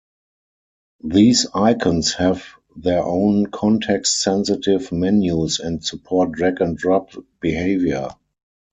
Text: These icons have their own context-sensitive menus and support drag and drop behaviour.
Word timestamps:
These 1.03 1.45
icons 1.53 2.13
have 2.15 2.43
their 2.75 3.03
own 3.03 3.45
context-sensitive 3.51 4.91
menus 4.91 5.59
and 5.59 5.85
support 5.85 6.31
drag 6.31 6.59
and 6.59 6.75
drop 6.75 7.11
behaviour. 7.39 8.09